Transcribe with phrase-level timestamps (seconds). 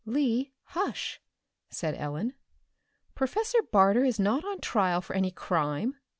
[0.03, 1.21] "Lee, hush,"
[1.69, 2.33] said Ellen.
[3.13, 5.95] "Professor Barter is not on trial for any crime."